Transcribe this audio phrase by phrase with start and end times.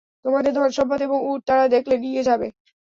[0.25, 2.47] তোমাদের ধন-সম্পদ এবং উট তারা দেখলে নিয়ে যাবে।